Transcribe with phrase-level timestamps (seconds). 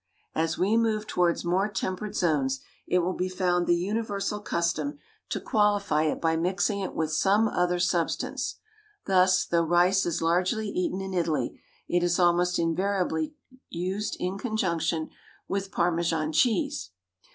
[0.33, 4.97] As we move towards more temperate zones it will be found the universal custom
[5.29, 8.55] to qualify it by mixing it with some other substance;
[9.05, 13.35] thus, though rice is largely eaten in Italy, it is almost invariably
[13.69, 15.11] used in conjunction
[15.47, 16.89] with Parmesan cheese.